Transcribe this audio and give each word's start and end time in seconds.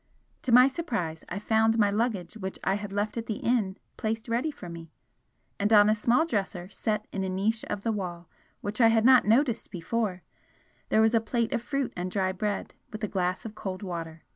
To 0.41 0.51
my 0.51 0.67
surprise, 0.67 1.23
I 1.29 1.37
found 1.37 1.77
my 1.77 1.91
luggage 1.91 2.33
which 2.35 2.57
I 2.63 2.73
had 2.73 2.91
left 2.91 3.17
at 3.17 3.27
the 3.27 3.35
inn 3.35 3.77
placed 3.97 4.27
ready 4.27 4.49
for 4.49 4.67
me 4.67 4.89
and 5.59 5.71
on 5.71 5.91
a 5.91 5.95
small 5.95 6.25
dresser 6.25 6.69
set 6.69 7.05
in 7.11 7.23
a 7.23 7.29
niche 7.29 7.63
of 7.65 7.81
the 7.83 7.91
wall 7.91 8.27
which 8.61 8.81
I 8.81 8.87
had 8.87 9.05
not 9.05 9.25
noticed 9.25 9.69
before, 9.69 10.23
there 10.89 11.01
was 11.01 11.13
a 11.13 11.21
plate 11.21 11.53
of 11.53 11.61
fruit 11.61 11.93
and 11.95 12.09
dry 12.09 12.31
bread, 12.31 12.73
with 12.91 13.03
a 13.03 13.07
glass 13.07 13.45
of 13.45 13.53
cold 13.53 13.83
water. 13.83 14.23